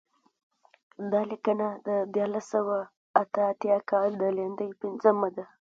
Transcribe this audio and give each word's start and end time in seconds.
دا 1.11 1.21
لیکنه 1.31 1.67
د 1.87 1.87
دیارلس 2.13 2.45
سوه 2.53 2.77
اته 3.21 3.41
اتیا 3.51 3.77
کال 3.89 4.09
د 4.21 4.23
لیندۍ 4.35 4.69
پنځمه 4.81 5.27
ده. 5.35 5.45